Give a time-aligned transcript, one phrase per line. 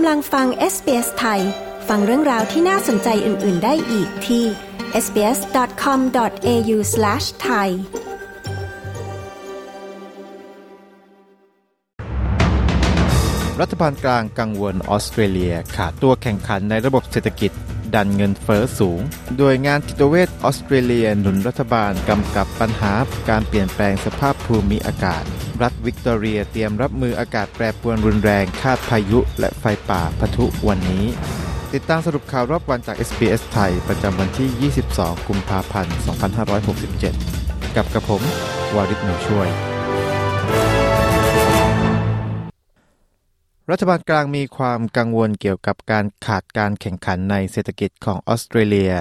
[0.00, 1.40] ำลังฟัง SBS ไทย
[1.88, 4.44] ฟังเรื่องราวที่น่าสนใจอื่น ๆ ได้อีกที่
[5.04, 7.68] sbs.com.au/thai
[13.60, 17.52] รัฐบาลกลางกังวลออสเตรเลียขาดตัวแข่งขันในระบบเศรษฐกิจ
[17.94, 19.00] ดันเงินเฟอ้อสูง
[19.38, 22.92] โดยงานจิตเวชออสเตรเลียหนุนรัฐบาลกำกับปัญหา
[23.28, 25.24] การเปลี่ยนแปลงสภาพภูมิอากาศ
[25.62, 31.06] รัฐวิกตอเรียเตรียมรับมืออากาศแปรปรวนรุนแรงคาดพายุ และไฟป่าพทุวันนี้
[31.74, 35.94] ติดตามสรุปข่าวรอบวันจาก SBS ไทย ประจำวันที่ 22 กุมภาพันธ์
[36.86, 38.22] 2567 กับกระผม
[38.74, 39.69] วาริศหนูช่วย
[43.70, 48.92] รัฐบาลกลางมีความกังวลเกี่ยวกับการขาดการแข่งขันในเศรษฐกิจของออสเตรเลีย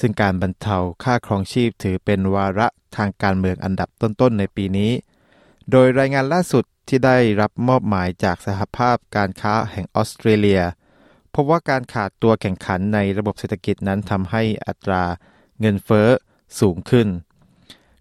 [0.00, 4.92] ซึ่งการบรรเทาค่าครองชีพถือเป็นวาระทางการเมืองอันดับต้นๆในปีนี้
[5.70, 10.62] โดยรายงานล่าสุดที่ได้รับมอบหมายจากสหภาพการค้าแห่งออสเตรเลีย
[11.34, 15.04] พบว่าการขาดตัวแข่งขันในระบบเศรษฐกิจนั้นทำให้อัตรา
[15.60, 16.08] เงินเฟ้อ
[16.60, 17.08] สูงขึ้น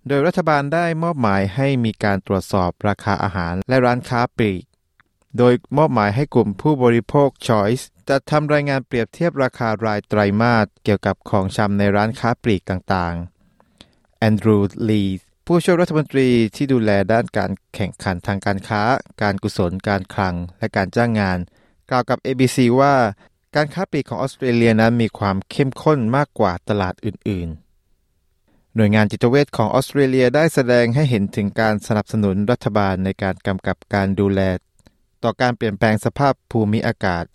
[0.08, 4.64] โดยรัฐบาลได้มอบหมายให้มีการตรวจสอบราคาอาหารและร้านค้าปลีก
[5.38, 15.04] โดยมอบหมายให้กลุ่มผู้บริโภค Choice จะทำรายงานเปรียบเทียบราคารายไตรมาสเกี่ยวกับของชำในร้านค้าปลีกต่างๆแอนดรูว์ลี
[15.48, 18.82] ผู้ช่วยรัฐมนตรีที่ดูแลด้านการแข่งขันทางการค้า
[19.22, 21.38] การกุศล การคลัง และการจ้างงาน
[21.90, 22.96] กล่าวกับ ABC ว่า
[23.56, 27.50] การค้าปลีกของออสเตรเลียนั้นมีความเข้มข้นมากกว่าตลาดอื่น
[28.16, 34.42] ๆ หน่วยงานจิตเวชของออสเตรเลียได้แสดงให้เห็นถึงการสนับสนุนรัฐบาลในการกำกับการดูแล
[35.24, 37.26] ต่อการเปลี่ยนแปลงสภาพภูมิอากาศ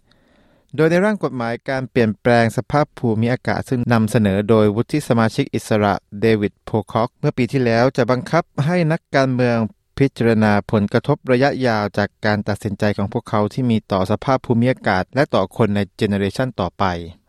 [0.76, 9.58] โดยในร่างกฎหมายการเปลี่ยนแปลงสภาพภูมิอากาศ ซึ่งนำเสนอโดยวุฒิสมาชิกอิสระเดวิดโพคอกเมื่อปีที่แล้วจะบังคับให้นักการเมือง
[9.98, 16.84] พิจารณาผลกระทบระยะยาวจากการตัดสินใจของพวกเขาที่มีต่อสภาพภูมิอากาศ และต่อคนในเจเนอเรชันต่อไป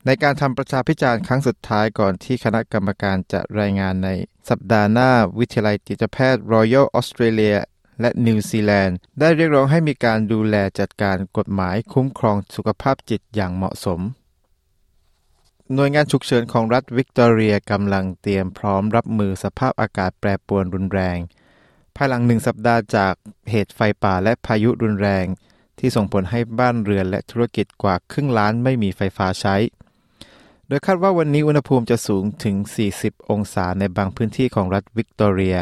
[0.06, 4.10] ในการทำประชาพิจารณ์ครั้งสุดท้ายก่อนที่คณะกรรมการจะรายงานใน
[4.50, 7.58] สัปดาห์หน้าวิทยาลัยจิตแพทย์ Royal Australia
[8.04, 14.00] และนิวซีแลนด์ ได้เรียกร้องให้มีการดูแลจัดการกฎหมายคุ้มครองสุขภาพจิตอย่างเหมาะสม
[15.74, 21.18] หน่วยงานฉุกเฉินของรัฐวิกตอเรียกำลังเตรียมพร้อมรับมือสภาพอากาศแปรปรวนรุนแรง
[21.96, 23.14] ภายหลังหนึ่งสัปดาห์จาก
[23.52, 25.26] เหตุไฟป่าและพายุรุนแรง
[25.80, 29.56] ที่ส่งผลให้บ้านเรือนและธุรกิจกว่าครึ่งล้านไม่มีไฟฟ้าใช้
[30.68, 32.56] โดยคาดว่าวันนี้อุณหภูมิจะสูงถึง
[32.94, 35.58] 40 องศาในบางพื้นที่ของรัฐวิกตอเรีย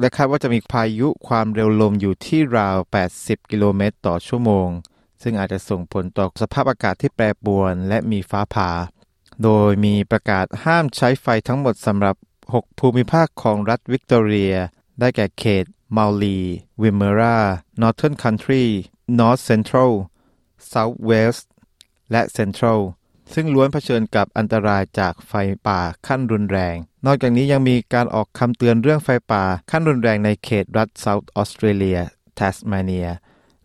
[0.00, 2.78] และคาดว่าจะมีพายุความเร็วลมอยู่ที่ราว
[3.14, 4.68] 80 กิโลเมตรต่อชั่วโมง
[5.22, 8.70] ซึ่งอาจจะส่งผลต่อสภาพอากาศที่แปรปรวนและมีฟ้าผ่า
[9.42, 12.16] โดยมีประกาศห้ามใช้ไฟทั้งหมดสำหรับ
[12.52, 14.54] 6 ภูมิภาคของรัฐวิกตอเรีย
[15.00, 15.64] ได้แก่เขต
[15.96, 16.38] มาลี
[16.82, 17.38] วิมเมรา
[17.80, 18.64] นอร์เทิร์นคันทรี
[19.18, 19.92] นอร์ทเซนทรัล
[20.66, 21.50] เซาท์เวสต์
[22.10, 22.80] และเซ็นทรัล
[23.34, 25.32] ซึ่งล้วนเผชิญกับอันตรายจากไฟ
[25.66, 26.76] ป่าขั้นรุนแรง
[27.06, 31.98] นอกจากนี้ยังมีการออกคำเตือนเรื่องไฟป่าขั้นรุนแรงในเขตรัฐเซาท์ออสเตรเลีย
[32.34, 33.08] แทสมาเนีย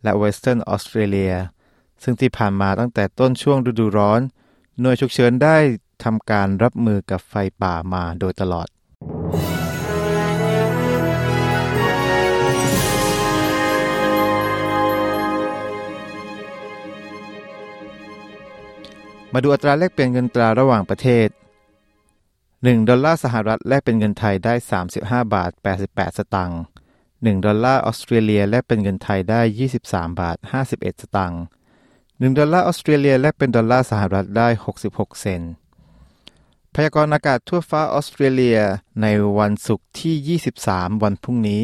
[0.03, 1.33] และเวสเทิร์นออสเตรเลีย
[2.03, 4.21] ซึ่งที่ผ่านมาตั้งแต่ต้นช่วงฤดูร้อน
[4.79, 5.57] หน่วยฉุกเฉินได้
[6.03, 8.67] ทำการรับมือกับไฟป่ามาโดยตลอด
[19.33, 21.27] มาดูอัตราแลกเปลี่ยนเงินตราระหว่างประเทศ
[22.13, 24.53] 1 ดอลลาร์สหรัฐแลกเป็นเงินไทยได้
[24.93, 25.51] 35 บาท
[25.85, 26.61] 88 สตางค์
[27.01, 29.41] 1 ดอลลาร์ออสเตรเลียแลกเป็นเงินไทยได้
[29.77, 30.37] 23 บาท
[30.69, 31.41] 51 สตางค์
[31.89, 34.47] 1 ดอลลาร์ออสเตรเลียแลกเป็นดอลลาร์สหรัฐได้
[34.85, 35.53] 66 เซนต์
[36.73, 38.59] พยากรณ์อากาศทั่วฟ้าออสเตรเลีย
[39.01, 39.07] ใน
[39.39, 41.63] วันศุกร์ที่ 23 วันพรุ่งนี้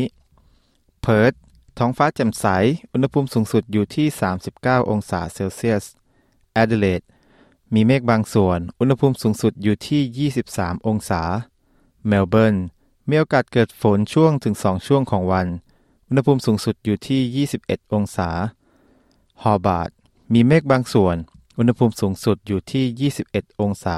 [1.02, 1.34] เพิร์ธ
[1.78, 2.46] ท้องฟ้าแจ่มใส
[2.92, 4.08] อุณหภูมิสูงสุดอยู่ที่
[4.50, 5.84] 39 องศาเซลเซียส
[6.54, 7.02] แอดิเลด
[7.74, 11.22] มีเมฆบางส่วน อุณหภูมิสูงสุดอยู่ที่ 23 องศา
[12.08, 12.56] เมลเบิร์น
[13.10, 15.48] มีโอกาสเกิดฝนช่วงถึง 2 ช่วงของวัน
[16.08, 18.30] อุณหภูมิสูงสุดอยู่ที่ 21 องศา
[19.42, 19.90] โฮบาร์ต
[20.34, 21.16] มีเมฆบางส่วน
[21.58, 23.98] อุณหภูมิสูงสุดอยู่ที่ 21 องศา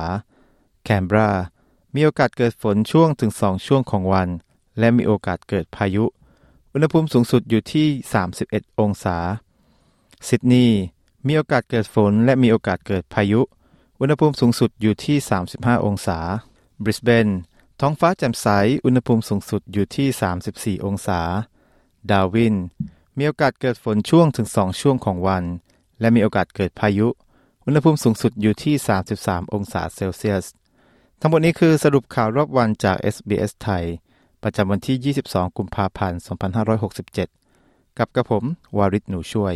[0.84, 1.30] แคนเบรา
[1.96, 4.30] มีโอกาสเกิดฝนช่วงถึง 2 ช่วงของวัน
[4.80, 6.06] และมีโอกาสเกิดพายุ
[6.74, 7.88] อุณหภูมิสูงสุดอยู่ที่
[8.34, 9.18] 31 องศา
[10.28, 10.80] ซิดนีย์
[11.28, 13.42] มีโอกาสเกิดฝนและมีโอกาสเกิดพายุ
[14.02, 15.18] อุณหภูมิสูงสุดอยู่ที่
[15.52, 16.20] 35 องศา
[16.84, 17.28] บริสเบน
[17.80, 18.48] ท้องฟ้าแจ่มใส
[18.86, 20.08] อุณหภูมิสูงสุดอยู่ที่
[20.80, 21.22] 34 องศา
[22.12, 22.56] ดาร์วิน
[23.18, 25.44] มีโอกาสเกิดฝนช่วงถึง 2 ช่วงของวัน
[26.00, 27.08] และมีโอกาสเกิดพายุ
[27.66, 28.76] อุณหภูมิสูงสุดอยู่ที่
[29.16, 30.46] 33 องศาเซลเซียส
[31.20, 33.84] ทั้งหมดนี้คือสรุปข่าวรอบวันจาก SBS ไทย
[34.44, 36.20] ประจำวันที่ 22 กุมภาพันธ์
[37.24, 38.44] 2567 กับกระผม
[38.78, 39.56] วาริศหนูช่วย